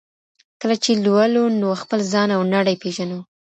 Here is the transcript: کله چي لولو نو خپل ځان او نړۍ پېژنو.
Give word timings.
کله 0.61 0.75
چي 0.83 0.91
لولو 1.05 1.43
نو 1.59 1.67
خپل 1.81 1.99
ځان 2.13 2.29
او 2.37 2.41
نړۍ 2.55 2.75
پېژنو. 2.81 3.19